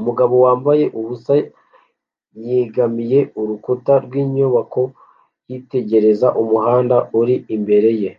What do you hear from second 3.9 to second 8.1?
rw'inyubako yitegereza umuhanda uri imbere ye